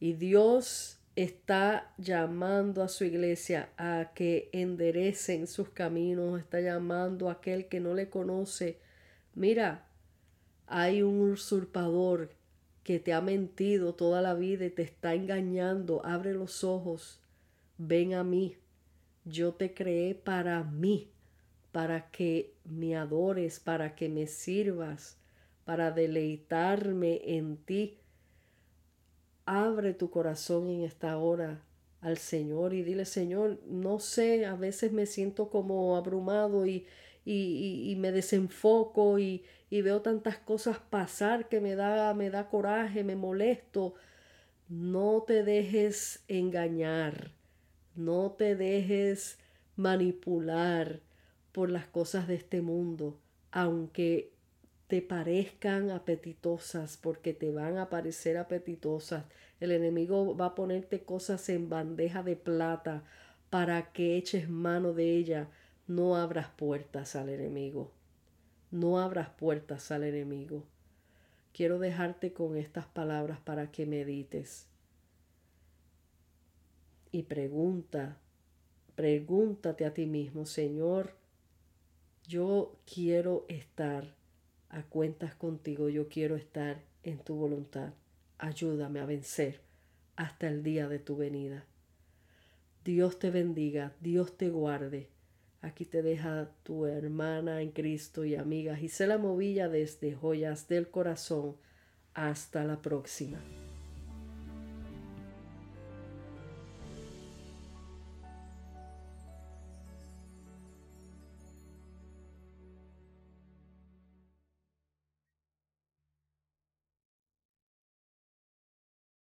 Y 0.00 0.14
Dios 0.14 0.98
está 1.14 1.94
llamando 1.96 2.82
a 2.82 2.88
su 2.88 3.04
iglesia 3.04 3.70
a 3.76 4.12
que 4.14 4.50
enderecen 4.52 5.46
sus 5.46 5.68
caminos, 5.70 6.40
está 6.40 6.60
llamando 6.60 7.28
a 7.28 7.34
aquel 7.34 7.68
que 7.68 7.80
no 7.80 7.94
le 7.94 8.10
conoce. 8.10 8.78
Mira, 9.34 9.86
hay 10.66 11.02
un 11.02 11.20
usurpador 11.30 12.30
que 12.82 12.98
te 12.98 13.12
ha 13.12 13.20
mentido 13.20 13.94
toda 13.94 14.22
la 14.22 14.34
vida 14.34 14.64
y 14.64 14.70
te 14.70 14.82
está 14.82 15.14
engañando, 15.14 16.04
abre 16.04 16.32
los 16.32 16.64
ojos, 16.64 17.20
ven 17.78 18.14
a 18.14 18.24
mí. 18.24 18.56
Yo 19.24 19.54
te 19.54 19.74
creé 19.74 20.14
para 20.14 20.62
mí, 20.62 21.10
para 21.72 22.10
que 22.10 22.54
me 22.64 22.96
adores, 22.96 23.58
para 23.58 23.94
que 23.94 24.08
me 24.08 24.26
sirvas, 24.26 25.18
para 25.66 25.90
deleitarme 25.90 27.20
en 27.36 27.58
ti. 27.58 27.98
Abre 29.44 29.94
tu 29.94 30.10
corazón 30.10 30.68
en 30.68 30.84
esta 30.84 31.18
hora 31.18 31.60
al 32.00 32.18
Señor 32.18 32.72
y 32.72 32.84
dile, 32.84 33.04
Señor, 33.04 33.58
no 33.66 33.98
sé, 33.98 34.46
a 34.46 34.54
veces 34.54 34.92
me 34.92 35.06
siento 35.06 35.50
como 35.50 35.96
abrumado 35.96 36.66
y, 36.66 36.86
y, 37.24 37.90
y 37.90 37.96
me 37.96 38.12
desenfoco 38.12 39.18
y, 39.18 39.44
y 39.68 39.82
veo 39.82 40.02
tantas 40.02 40.38
cosas 40.38 40.78
pasar 40.78 41.48
que 41.48 41.60
me 41.60 41.74
da, 41.74 42.14
me 42.14 42.30
da 42.30 42.48
coraje, 42.48 43.02
me 43.02 43.16
molesto. 43.16 43.94
No 44.68 45.24
te 45.26 45.42
dejes 45.42 46.22
engañar, 46.28 47.32
no 47.96 48.32
te 48.38 48.54
dejes 48.54 49.38
manipular 49.74 51.00
por 51.50 51.70
las 51.70 51.88
cosas 51.88 52.28
de 52.28 52.36
este 52.36 52.62
mundo, 52.62 53.18
aunque 53.50 54.35
te 54.88 55.02
parezcan 55.02 55.90
apetitosas, 55.90 56.96
porque 56.96 57.34
te 57.34 57.50
van 57.50 57.78
a 57.78 57.90
parecer 57.90 58.36
apetitosas. 58.36 59.24
El 59.58 59.72
enemigo 59.72 60.36
va 60.36 60.46
a 60.46 60.54
ponerte 60.54 61.02
cosas 61.02 61.48
en 61.48 61.68
bandeja 61.68 62.22
de 62.22 62.36
plata 62.36 63.02
para 63.50 63.92
que 63.92 64.16
eches 64.16 64.48
mano 64.48 64.92
de 64.92 65.16
ella. 65.16 65.48
No 65.88 66.16
abras 66.16 66.48
puertas 66.56 67.16
al 67.16 67.30
enemigo. 67.30 67.90
No 68.70 69.00
abras 69.00 69.30
puertas 69.30 69.90
al 69.90 70.04
enemigo. 70.04 70.64
Quiero 71.52 71.78
dejarte 71.78 72.32
con 72.32 72.56
estas 72.56 72.86
palabras 72.86 73.40
para 73.40 73.72
que 73.72 73.86
medites. 73.86 74.66
Y 77.10 77.22
pregunta, 77.22 78.18
pregúntate 78.94 79.86
a 79.86 79.94
ti 79.94 80.06
mismo, 80.06 80.44
Señor, 80.44 81.14
yo 82.28 82.76
quiero 82.84 83.46
estar 83.48 84.15
a 84.68 84.82
cuentas 84.82 85.34
contigo, 85.34 85.88
yo 85.88 86.08
quiero 86.08 86.36
estar 86.36 86.82
en 87.02 87.18
tu 87.18 87.34
voluntad. 87.34 87.94
Ayúdame 88.38 89.00
a 89.00 89.06
vencer 89.06 89.60
hasta 90.16 90.48
el 90.48 90.62
día 90.62 90.88
de 90.88 90.98
tu 90.98 91.16
venida. 91.16 91.64
Dios 92.84 93.18
te 93.18 93.30
bendiga, 93.30 93.94
Dios 94.00 94.36
te 94.36 94.50
guarde 94.50 95.08
Aquí 95.66 95.84
te 95.84 96.00
deja 96.00 96.48
tu 96.62 96.86
hermana 96.86 97.60
en 97.60 97.72
Cristo 97.72 98.24
y 98.24 98.36
amiga 98.36 98.76
Gisela 98.76 99.18
Movilla 99.18 99.68
desde 99.68 100.14
Joyas 100.14 100.68
del 100.68 100.90
Corazón. 100.90 101.56
Hasta 102.14 102.62
la 102.62 102.80
próxima. 102.80 103.40